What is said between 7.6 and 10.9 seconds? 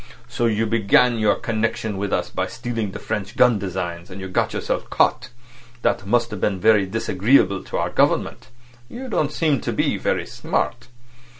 to our Government. You don't seem to be very smart."